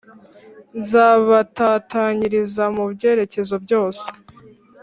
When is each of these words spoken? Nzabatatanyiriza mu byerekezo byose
Nzabatatanyiriza 0.79 2.63
mu 2.75 2.83
byerekezo 2.93 3.55
byose 3.65 4.05